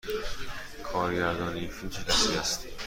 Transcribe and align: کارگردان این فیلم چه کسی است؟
کارگردان 0.83 1.53
این 1.55 1.67
فیلم 1.69 1.89
چه 1.89 2.03
کسی 2.03 2.37
است؟ 2.37 2.67